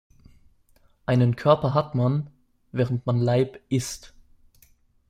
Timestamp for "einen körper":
1.05-1.75